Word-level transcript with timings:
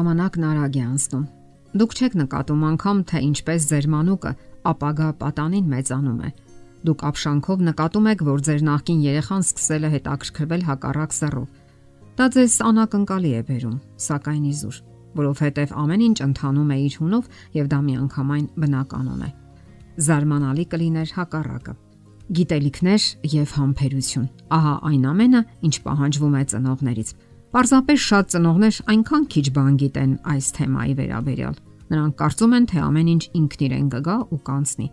ժամանակն 0.00 0.44
արագ 0.48 0.76
է 0.80 0.82
անցնում։ 0.90 1.24
Դուք 1.80 1.92
չեք 2.00 2.14
նկատում 2.20 2.62
անգամ, 2.70 3.00
թե 3.10 3.18
ինչպես 3.26 3.64
ձեր 3.70 3.86
մանուկը 3.94 4.30
ապագա 4.70 5.08
պատանին 5.20 5.66
մեծանում 5.72 6.22
է։ 6.24 6.30
Դուք 6.88 7.04
ապշանքով 7.10 7.64
նկատում 7.68 8.08
եք, 8.10 8.24
որ 8.30 8.40
ձեր 8.46 8.64
նախկին 8.70 9.02
երեխան 9.04 9.44
սկսել 9.44 9.84
է 9.84 9.90
հետաքրքրվել 9.94 10.64
հակառակ 10.70 11.16
սեռով։ 11.20 11.48
Դա 12.16 12.26
ձեզ 12.36 12.56
անակնկալի 12.70 13.32
է 13.36 13.42
բերում, 13.50 13.76
սակայն 14.08 14.44
իզուր, 14.50 14.80
որովհետև 15.20 15.76
ամեն 15.84 16.04
ինչ 16.08 16.18
ընթանում 16.30 16.70
է 16.70 16.78
իր 16.88 16.96
հունով 17.00 17.30
եւ 17.60 17.70
դա 17.70 17.78
միանգամայն 17.90 18.46
բնականon 18.64 19.22
է։ 19.28 19.30
Զարմանալի 20.00 20.64
կլիներ 20.72 21.14
հակառակը 21.20 21.74
գիտելիքներ 22.30 23.04
եւ 23.26 23.52
համբերություն։ 23.58 24.26
Ահա 24.54 24.74
այն 24.90 25.06
ամենը, 25.10 25.40
ինչ 25.66 25.74
պահանջվում 25.86 26.36
է 26.40 26.42
ծնողներից։ 26.52 27.08
Պարզապես 27.50 28.02
շատ 28.06 28.28
ծնողներ 28.30 28.76
այնքան 28.92 29.22
քիչ 29.34 29.42
բան 29.56 29.78
գիտեն 29.80 30.10
այս 30.30 30.50
թեմայի 30.54 30.92
վերաբերյալ։ 31.00 31.56
Նրանք 31.90 32.14
կարծում 32.20 32.52
են, 32.54 32.66
թե 32.70 32.78
ամեն 32.86 33.08
ինչ 33.10 33.24
ինքն 33.40 33.64
իրեն 33.66 33.88
կգա 33.90 34.14
ու 34.30 34.38
կանցնի։ 34.46 34.86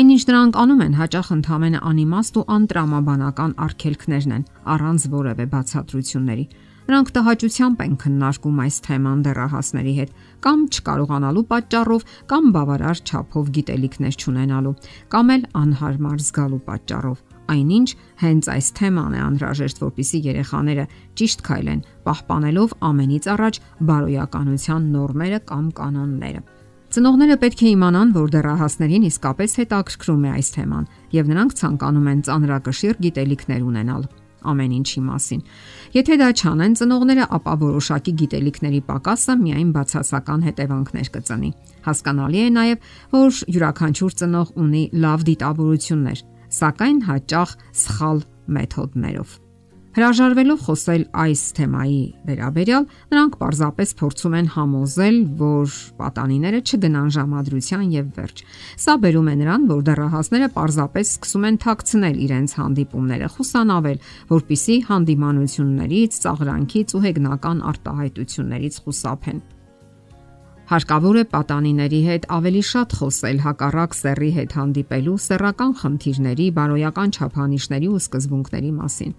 Այնինչ 0.00 0.22
նրանք 0.30 0.58
անում 0.62 0.80
են 0.86 0.96
հաճախ 0.96 1.28
ընդհանրապես 1.36 1.84
անիմաստ 1.90 2.38
ու 2.40 2.44
անտրամաբանական 2.56 3.52
արգելքներն 3.68 4.32
են, 4.38 4.46
առանց 4.74 5.04
որևէ 5.20 5.46
բացատրությունների։ 5.52 6.46
Նրանք 6.88 7.10
տհաճությամբ 7.20 7.82
են 7.84 7.98
քննարկում 8.00 8.62
այս 8.64 8.76
թեման 8.88 9.18
դեռահասների 9.28 9.92
հետ, 10.00 10.14
կամ 10.40 10.62
չկարողանալու 10.72 11.44
պատճառով, 11.52 12.06
կամ 12.32 12.48
բավարար 12.56 13.04
չափով 13.04 13.52
գիտելիքներ 13.60 14.16
չունենալու, 14.24 14.78
կամ 15.12 15.34
էլ 15.36 15.44
անհարմար 15.60 16.24
զգալու 16.24 16.64
պատճառով 16.70 17.29
այնինչ 17.54 17.88
հենց 18.22 18.48
այս 18.54 18.70
թեման 18.78 19.16
է 19.16 19.20
անհրաժեշտ, 19.26 19.82
որpիսի 19.84 20.20
երեխաները 20.26 20.86
ճիշտ 21.20 21.44
քայլեն, 21.48 21.82
պահպանելով 22.06 22.74
ամենից 22.90 23.28
առաջ 23.34 23.60
բարոյականության 23.90 24.88
նորմերը 24.94 25.40
կամ 25.50 25.66
կանոնները։ 25.80 26.42
Ծնողները 26.90 27.36
պետք 27.38 27.60
է 27.60 27.68
իմանան, 27.70 28.08
որ 28.16 28.30
դեռահասներին 28.34 29.04
իսկապես 29.10 29.52
հետաքրքրում 29.60 30.24
է 30.26 30.30
այս 30.40 30.48
թեման, 30.56 30.88
եւ 31.14 31.30
նրանք 31.30 31.52
ցանկանում 31.60 32.08
են 32.10 32.24
ծանրակշիռ 32.26 32.96
գիտելիքներ 33.04 33.62
ունենալ 33.70 34.08
ամեն 34.46 34.74
ինչի 34.80 35.00
մասին։ 35.04 35.40
Եթե 35.96 36.16
դա 36.20 36.28
չանեն 36.40 36.74
ծնողները, 36.80 37.26
ապա 37.36 37.54
որոշակի 37.60 38.12
գիտելիքների 38.20 38.80
պակասը 38.88 39.36
միայն 39.40 39.70
բացասական 39.76 40.44
հետևանքներ 40.48 41.10
կծնի։ 41.16 41.50
Հասկանալի 41.86 42.40
է 42.40 42.48
նաև, 42.56 42.88
որ 43.14 43.40
յուրաքանչյուր 43.56 44.16
ծնող 44.20 44.52
ունի 44.64 44.84
լավ 45.04 45.26
դիտավորություններ, 45.30 46.22
սակայն 46.54 47.04
հաճախ 47.10 47.54
սխալ 47.84 48.26
մեթոդներով։ 48.56 49.38
Հրաժարվելով 49.90 50.60
խոսել 50.62 51.02
այս 51.18 51.40
թեմայի 51.56 52.02
վերաբերյալ, 52.28 52.84
նրանք 53.10 53.32
պարզապես 53.40 53.94
փորձում 53.98 54.36
են 54.38 54.50
համոզել, 54.54 55.18
որ 55.40 55.74
պատանիները 55.98 56.60
չգնան 56.62 57.10
ժամադրության 57.16 57.90
եւ 57.96 58.12
վերջ։ 58.20 58.44
Սա 58.86 58.96
բերում 59.02 59.30
է 59.32 59.36
նրան, 59.42 59.66
որ 59.74 59.84
դեռահասները 59.90 60.50
պարզապես 60.54 61.14
սկսում 61.18 61.46
են 61.50 61.60
թաքցնել 61.66 62.24
իրենց 62.30 62.58
հանդիպումները, 62.62 63.30
խուսանավել, 63.34 64.02
որpիսի 64.30 64.76
հանդիմանություններից, 64.94 66.20
ծաղրանքից 66.22 66.94
ու 66.94 67.06
հեգնական 67.10 67.64
արտահայտություններից 67.74 68.84
խուսափեն։ 68.86 69.42
Հարկավոր 70.70 71.16
է 71.18 71.22
պատանիների 71.32 71.98
հետ 72.06 72.26
ավելի 72.30 72.60
շատ 72.68 72.92
խոսել 72.98 73.38
հակառակ 73.42 73.96
սեռի 73.98 74.28
հետ 74.36 74.52
հանդիպելու 74.54 75.14
սեռական 75.24 75.72
խնդիրների, 75.80 76.46
բարոյական 76.58 77.14
չափանիշների 77.16 77.88
ու 77.90 77.98
սկզբունքների 78.04 78.70
մասին։ 78.76 79.16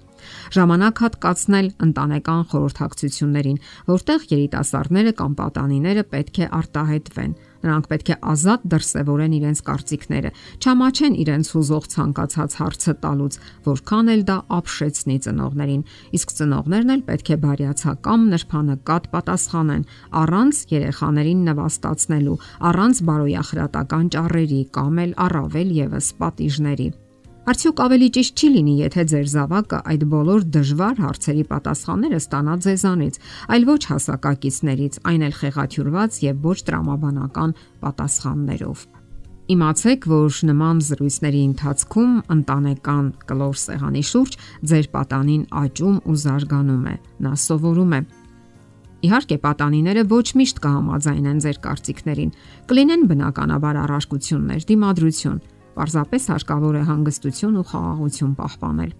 Ժամանակ 0.55 1.02
հատկացնել 1.03 1.67
ընտանեկան 1.91 2.44
խորհրդակցություններին, 2.55 3.61
որտեղ 3.91 4.28
երիտասարդները 4.31 5.13
կամ 5.19 5.35
պատանիները 5.41 6.06
պետք 6.16 6.40
է 6.40 6.51
արտահայտվեն 6.61 7.35
Նրանք 7.61 7.89
պետք 7.91 8.11
է 8.11 8.16
ազատ 8.31 8.63
դրսևորեն 8.72 9.35
իրենց 9.38 9.61
կարծիքները, 9.67 10.31
չամաչեն 10.61 11.17
իրենց 11.23 11.51
հուզող 11.55 11.89
ցանկացած 11.95 12.55
հարցը 12.61 12.95
տալուց, 13.05 13.38
որքան 13.67 14.11
էլ 14.16 14.23
դա 14.31 14.38
ապշեցնի 14.61 15.17
ծնողներին։ 15.25 15.85
Իսկ 16.22 16.33
ծնողներն 16.41 16.95
էլ 16.95 17.05
պետք 17.11 17.31
է 17.31 17.38
բարյացակամ 17.45 18.25
նրբանկատ 18.31 19.11
պատասխանեն, 19.13 19.85
առանց 20.22 20.63
երեխաներին 20.72 21.45
նվաստացնելու, 21.51 22.41
առանց 22.72 23.05
բարոյախրատական 23.11 24.11
ճառերի 24.17 24.61
կամ 24.79 25.05
էլ 25.05 25.16
առավել 25.28 25.78
եւս 25.81 26.11
պատիժների։ 26.22 26.91
Արդյոք 27.41 27.79
ավելի 27.81 28.07
ճիշտ 28.13 28.38
չի 28.38 28.47
լինի, 28.53 28.74
եթե 28.84 29.03
ձեր 29.09 29.29
զավակը 29.31 29.78
այդ 29.91 30.03
բոլոր 30.12 30.44
դժվար 30.53 31.00
հարցերի 31.02 31.46
պատասխանները 31.50 32.18
ստանա 32.22 32.57
ձեզանից, 32.66 33.16
այլ 33.56 33.63
ոչ 33.66 33.81
հասակակիցներից, 33.91 35.00
այն 35.09 35.24
էլ 35.25 35.34
խեղաթյուրված 35.40 36.19
եւ 36.22 36.46
ոչ 36.46 36.57
տրամաբանական 36.69 37.56
պատասխաններով։ 37.81 38.84
Իմացեք, 39.52 40.06
որ 40.12 40.38
նման 40.52 40.84
զրույցների 40.85 41.41
ընթացքում 41.50 42.12
ընտանեկան 42.38 43.07
կլոր 43.31 43.58
սեղանի 43.66 44.03
շուրջ 44.12 44.38
ձեր 44.69 44.85
պատանին 44.94 45.44
աճում 45.66 45.97
ու 46.06 46.18
զարգանում 46.22 46.85
է։ 46.94 46.96
Նա 47.25 47.34
սովորում 47.41 47.96
է. 47.97 48.02
Իհարկե 49.02 49.38
պատանիները 49.41 50.03
ոչ 50.13 50.28
միշտ 50.38 50.62
կհամաձայնեն 50.62 51.41
ձեր 51.41 51.58
կարծիքներին։ 51.66 52.35
Կլինեն 52.69 53.06
բնականաբար 53.09 53.79
առարկություններ, 53.81 54.66
դիմադրություն, 54.69 55.41
Պարզապես 55.81 56.28
հարկավոր 56.30 56.75
է 56.78 56.81
հանգստություն 56.86 57.56
ու 57.58 57.64
խաղաղություն 57.72 58.34
պահպանել։ 58.38 58.92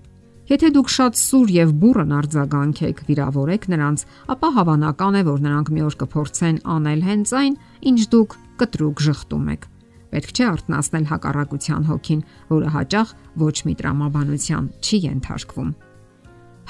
Եթե 0.50 0.70
դուք 0.74 0.88
շատ 0.90 1.20
սուր 1.22 1.52
եւ 1.54 1.74
բուրըն 1.82 2.14
արձագանքեք, 2.18 3.02
վիրավորեք 3.06 3.68
նրանց, 3.72 4.04
ապա 4.34 4.50
հավանական 4.56 5.18
է, 5.20 5.22
որ 5.28 5.44
նրանք 5.46 5.70
մի 5.76 5.84
օր 5.86 5.98
կփորձեն 6.02 6.58
անել 6.76 7.04
հենց 7.06 7.34
այն, 7.42 7.54
ինչ 7.92 8.02
դուք 8.16 8.34
կտրուկ 8.64 9.04
շղթում 9.06 9.46
եք։ 9.54 9.68
Պետք 10.12 10.34
չէ 10.34 10.48
արտնասնել 10.50 11.06
հակառակության 11.12 11.86
հոգին, 11.92 12.26
որը 12.50 12.74
հաճախ 12.82 13.14
ոչ 13.46 13.56
մի 13.70 13.76
տրամաբանության 13.82 14.66
չի 14.82 14.98
ենթարկվում։ 15.06 15.70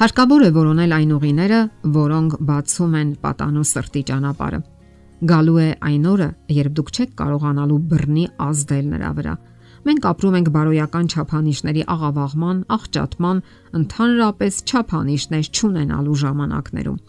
Հարկավոր 0.02 0.44
է 0.44 0.52
որոնել 0.60 0.94
այն 0.98 1.16
ուղիները, 1.16 1.62
որոնք 1.96 2.36
բացում 2.52 2.94
են 3.00 3.10
պատանու 3.24 3.66
սրտի 3.72 4.04
ճանապարհը։ 4.12 4.62
Գալու 5.32 5.58
է 5.62 5.70
այն 5.88 6.06
օրը, 6.12 6.30
երբ 6.60 6.78
դուք 6.78 6.92
չեք 6.92 7.12
կարողանալու 7.22 7.82
բռնի 7.92 8.24
ազդել 8.42 8.86
նրա 8.92 9.10
վրա, 9.18 9.34
Մենք 9.82 10.04
ապրում 10.12 10.36
ենք 10.38 10.50
բարոյական 10.54 11.08
չափանիշների 11.10 11.84
աղավաղման, 11.90 12.58
աղճատման, 12.76 13.40
ընդհանրապես 13.80 14.60
չափանիշներ 14.70 15.50
չունենալու 15.58 16.18
ժամանակներում։ 16.22 17.00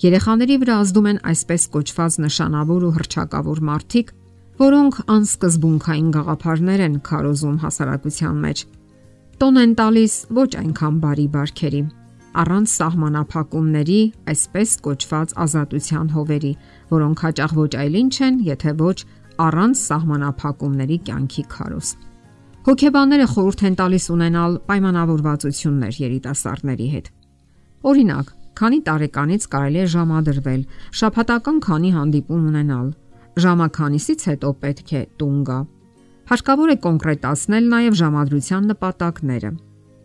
Երեխաների 0.00 0.56
վրա 0.62 0.74
ազդում 0.80 1.08
են 1.10 1.18
այսպես 1.28 1.62
կոչված 1.76 2.14
նշանավոր 2.24 2.86
ու 2.88 2.94
հրճակավոր 2.96 3.58
մարտիկ, 3.68 4.12
որոնք 4.60 4.96
անսկզբունքային 5.12 6.08
գաղափարներ 6.16 6.80
են 6.88 6.96
քարոզում 7.04 7.60
հասարակության 7.64 8.40
մեջ։ 8.44 8.64
Տոն 9.40 9.60
են 9.60 9.72
տալիս 9.76 10.14
ոչ 10.40 10.50
այնքան 10.60 10.96
բարի 11.04 11.26
բարքերի, 11.36 11.82
առանց 12.40 12.72
սահմանափակումների, 12.80 14.00
այսպես 14.32 14.74
կոչված 14.84 15.32
ազատության 15.44 16.10
հովերի, 16.16 16.52
որոնք 16.90 17.24
հաճախ 17.26 17.54
ոչ 17.60 17.70
այլ 17.84 17.96
ինչ 18.00 18.14
են, 18.26 18.36
եթե 18.46 18.74
ոչ 18.80 18.96
առանց 19.40 19.80
սահմանափակումների 19.88 20.96
կյանքի 21.06 21.44
քարոզ։ 21.54 21.90
Հոգեբանները 22.66 23.26
խորհուրդ 23.30 23.62
են 23.66 23.76
տալիս 23.80 24.06
ունենալ 24.14 24.56
պայմանավորվածություններ 24.68 26.00
երիտասարդների 26.00 26.88
հետ։ 26.94 27.06
Օրինակ, 27.90 28.32
քանի 28.60 28.80
տարեկանից 28.88 29.46
կարելի 29.54 29.80
է 29.80 29.86
ժամադրվել, 29.94 30.64
շաբաթական 31.00 31.60
քանի 31.64 31.92
հանդիպում 31.96 32.42
ունենալ, 32.50 32.90
ժամականիսից 33.44 34.26
հետո 34.30 34.52
պետք 34.64 34.92
է 35.00 35.02
տուն 35.22 35.38
գա։ 35.48 35.60
Հարկավոր 36.30 36.70
է 36.70 36.76
կոնկրետացնել 36.84 37.70
նաև 37.70 37.96
ժամադրության 38.00 38.68
նպատակները։ 38.70 39.54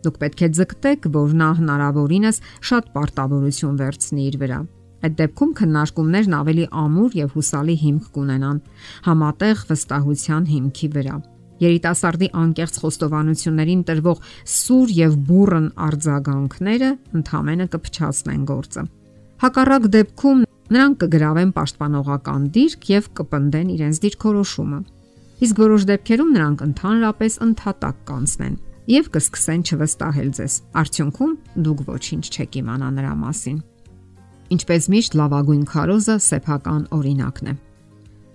Դուք 0.06 0.16
պետք 0.22 0.40
է 0.46 0.48
ձգտեք, 0.56 1.10
որ 1.12 1.36
նա 1.42 1.50
հնարավորինս 1.60 2.40
շատ 2.70 2.90
պարտավորություն 2.96 3.78
վերցնի 3.82 4.26
իր 4.30 4.40
վրա 4.42 4.60
Այդ 5.04 5.16
դեպքում 5.20 5.52
քննարկումներն 5.60 6.36
ավելի 6.40 6.66
ամուր 6.82 7.16
եւ 7.20 7.32
հուսալի 7.36 7.76
հիմք 7.84 8.04
կունենան 8.16 8.60
համատեղ 9.06 9.64
վստահության 9.70 10.46
հիմքի 10.56 10.88
վրա։ 10.96 11.16
Երիտասարդի 11.56 12.28
անկեղծ 12.36 12.78
խոստովանություններին 12.82 13.82
տրվող 13.88 14.18
սուր 14.56 14.90
եւ 14.96 15.14
բուրըն 15.28 15.68
արձագանքները 15.86 16.90
ընդհանրապես 17.20 17.72
կփչացնեն 17.76 18.42
գործը։ 18.50 18.82
Հակառակ 19.46 19.88
դեպքում 19.96 20.42
նրանք 20.76 20.98
կգրավեն 21.02 21.50
պաշտպանողական 21.56 22.46
դիրք 22.56 22.90
եւ 22.92 23.08
կպնդեն 23.20 23.72
իրենց 23.76 24.00
դիրքորոշումը։ 24.04 24.80
Իսկ 25.46 25.60
որոշ 25.62 25.86
դեպքերում 25.92 26.30
նրանք 26.36 26.64
ընդհանրապես 26.66 27.38
ընդհատակ 27.46 27.96
կանցնեն 28.10 28.58
եւ 28.96 29.08
կսկսեն 29.16 29.64
չվստահել 29.66 30.28
ձեզ։ 30.40 30.58
Արդյունքում 30.80 31.32
դուք 31.66 31.80
ոչինչ 31.92 32.24
չեք 32.36 32.60
իմանա 32.62 32.90
նրա 32.96 33.14
մասին։ 33.22 33.58
Ինչպես 34.54 34.84
միշտ 34.92 35.16
լավագույն 35.18 35.62
քարոզը 35.66 36.14
սեփական 36.22 36.82
օրինակն 36.94 37.48
է։ 37.50 37.54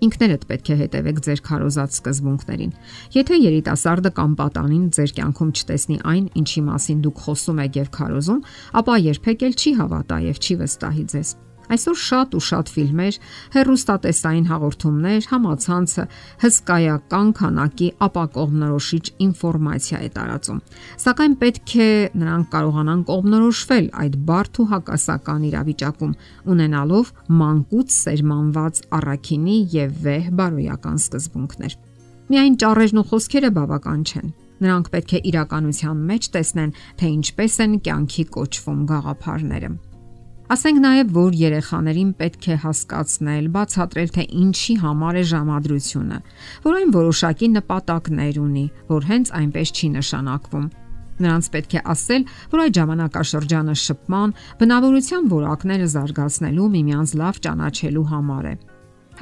Ինքներդ 0.02 0.44
պետք 0.50 0.68
է 0.74 0.76
հետևեք 0.80 1.20
ձեր 1.24 1.40
քարոզած 1.46 1.96
սկզբունքներին։ 1.98 2.72
Եթե 3.14 3.38
երիտասարդը 3.38 4.10
կամ 4.18 4.34
պատանին 4.40 4.88
ձեր 4.96 5.14
կյանքում 5.18 5.52
չտեսնի 5.62 5.98
այն, 6.12 6.26
ինչի 6.42 6.62
մասին 6.68 7.04
դուք 7.06 7.22
խոսում 7.22 7.62
եք 7.62 7.78
եւ 7.80 7.88
քարոզում, 7.96 8.42
ապա 8.82 8.98
երբեք 9.06 9.46
էլ 9.46 9.56
չի 9.62 9.72
հավատա 9.78 10.18
եւ 10.26 10.42
չի 10.42 10.58
վստահի 10.64 11.06
ձեզ։ 11.14 11.34
Այսօր 11.72 11.96
շատ 12.02 12.34
ու 12.36 12.42
շատ 12.44 12.70
ֆիլմեր, 12.72 13.18
հերոստատեսային 13.54 14.48
հաղորդումներ, 14.50 15.28
համացանցը 15.32 16.04
հսկայական 16.42 17.28
քանակի 17.38 17.88
ապակողմնորոշիչ 18.06 19.04
ինֆորմացիա 19.26 20.00
է 20.02 20.10
տարածում։ 20.16 20.58
Սակայն 21.04 21.36
պետք 21.42 21.72
է 21.72 21.88
նրանք 22.22 22.50
կարողանան 22.52 23.04
կողմնորոշվել 23.12 23.86
այդ 24.02 24.18
բարդ 24.28 24.60
ու 24.60 24.66
հակասական 24.72 25.46
իրավիճակում, 25.48 26.12
ունենալով 26.52 27.14
մանկուց 27.40 27.96
սերմանված 28.02 28.82
առաքինի 29.00 29.56
եւ 29.78 29.96
վեհ 30.04 30.28
բարոյական 30.42 31.00
սկզբունքներ։ 31.02 31.78
Միայն 32.32 32.58
ճառերն 32.62 33.00
ու 33.00 33.06
խոսքերը 33.12 33.50
բավական 33.56 34.04
չեն։ 34.08 34.28
Նրանք 34.62 34.92
պետք 34.92 35.14
է 35.16 35.20
իրականության 35.32 36.04
մեջ 36.12 36.28
տեսնեն, 36.36 36.76
թե 37.00 37.10
ինչպես 37.16 37.56
են 37.66 37.80
կյանքի 37.88 38.26
կոչվում 38.36 38.84
գաղափարները։ 38.92 39.72
Ասենք 40.52 40.80
նաև, 40.84 41.12
որ 41.16 41.36
երեխաներին 41.40 42.08
պետք 42.18 42.46
է 42.52 42.56
հասկացնել, 42.60 43.46
բացատրել, 43.54 44.10
թե 44.12 44.24
ինչի 44.36 44.74
համար 44.82 45.16
է 45.16 45.22
ժամադրությունը, 45.30 46.18
որ 46.66 46.76
այն 46.80 46.92
որոշակի 46.96 47.48
նպատակներ 47.54 48.40
ունի, 48.42 48.64
որ 48.90 49.06
հենց 49.08 49.32
այնպես 49.40 49.72
չի 49.72 49.88
նշանակվում։ 49.94 50.66
Նրանց 51.24 51.48
պետք 51.56 51.72
է 51.72 51.82
ասել, 51.94 52.28
որ 52.52 52.62
այդ 52.66 52.76
ժամանակաշրջանը 52.82 53.78
շփման, 53.86 54.36
բնավորության 54.60 55.32
որակները 55.32 55.90
զարգացնելու 55.96 56.70
միմյանց 56.76 57.16
լավ 57.22 57.42
ճանաչելու 57.48 58.06
համար 58.12 58.44
է։ 58.52 58.54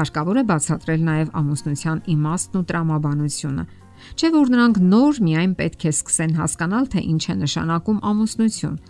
Հարկավոր 0.01 0.37
է 0.41 0.45
բացատրել 0.51 1.03
նաև 1.11 1.35
ամուսնության 1.39 1.99
իմաստն 2.11 2.59
ու 2.59 2.69
տրամաբանությունը, 2.71 3.65
չէ՞ 4.19 4.29
որ 4.35 4.51
նրանք 4.51 4.87
նոր 4.91 5.19
միայն 5.31 5.53
պետք 5.61 5.83
է 5.87 5.93
սկսեն 5.95 6.39
հասկանալ, 6.41 6.85
թե 6.91 7.01
ինչ 7.11 7.23
է 7.31 7.35
նշանակում 7.45 8.03
ամուսնություն 8.11 8.81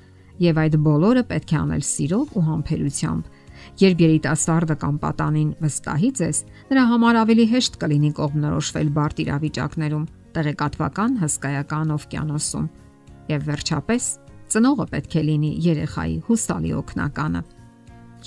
եւ 0.40 0.60
այդ 0.60 0.76
բոլորը 0.87 1.22
պետք 1.31 1.52
է 1.52 1.56
անել 1.60 1.84
սիրով 1.84 2.32
ու 2.37 2.42
համբերությամբ։ 2.48 3.25
Երբ 3.81 4.02
երիտասարդը 4.04 4.76
կամ 4.81 4.96
պատանին 5.04 5.50
վստահի 5.60 6.10
ձեզ, 6.20 6.38
նրա 6.70 6.84
համար 6.90 7.19
ավելի 7.20 7.44
հեշտ 7.50 7.76
կլինի 7.82 8.10
կողմնորոշվել 8.16 8.92
բարդ 8.96 9.22
իրավիճակներում, 9.25 10.06
տեղեկատվական 10.37 11.19
հսկայական 11.20 11.92
օվկիանոսում։ 11.96 12.66
Եվ 13.31 13.44
վերջապես, 13.50 14.04
ծնողը 14.50 14.87
պետք 14.94 15.16
է 15.20 15.22
լինի 15.28 15.50
երեխայի 15.66 16.16
հուսալի 16.28 16.72
օգնականը։ 16.81 17.42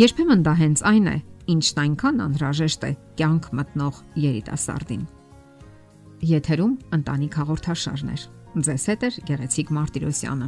Երբեմն 0.03 0.43
դա 0.45 0.53
հենց 0.61 0.83
այն 0.89 1.07
է, 1.13 1.17
ինչն 1.53 1.81
այնքան 1.83 2.21
անհրաժեշտ 2.23 2.85
է 2.87 2.91
կյանք 3.19 3.49
մտնող 3.59 3.97
երիտասարդին։ 4.23 5.03
Եթերում 6.33 6.75
ընտանիք 6.97 7.39
հաղորդաշարներ։ 7.41 8.21
Ձեզ 8.63 8.85
հետ 8.93 9.03
է 9.03 9.09
Գեղեցիկ 9.27 9.73
Մարտիրոսյանը։ 9.75 10.47